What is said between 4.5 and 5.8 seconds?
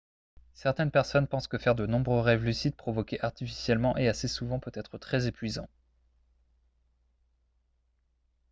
peut être très épuisant